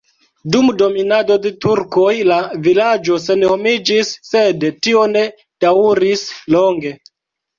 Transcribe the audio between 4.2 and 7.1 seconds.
sed tio ne daŭris longe.